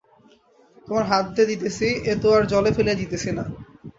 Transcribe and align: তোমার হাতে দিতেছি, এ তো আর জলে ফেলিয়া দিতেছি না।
তোমার 0.87 1.03
হাতে 1.11 1.43
দিতেছি, 1.51 1.87
এ 2.03 2.13
তো 2.21 2.27
আর 2.35 2.43
জলে 2.51 2.71
ফেলিয়া 2.75 2.99
দিতেছি 3.01 3.29
না। 3.37 3.43